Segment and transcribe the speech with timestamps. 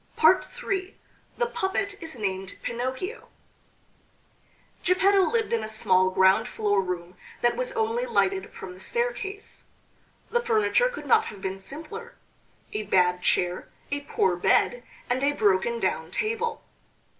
[0.17, 0.97] III
[1.37, 3.27] THE PUPPET IS NAMED PINOCCHIO
[4.83, 9.65] Geppetto lived in a small ground floor room that was only lighted from the staircase.
[10.31, 12.15] The furniture could not have been simpler
[12.73, 16.63] a bad chair, a poor bed, and a broken down table.